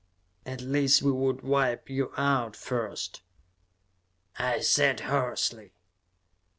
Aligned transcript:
"At 0.47 0.61
least, 0.61 1.03
we 1.03 1.11
would 1.11 1.43
wipe 1.43 1.87
you 1.87 2.11
out 2.17 2.55
first," 2.55 3.21
I 4.39 4.59
said 4.61 5.01
hoarsely. 5.01 5.73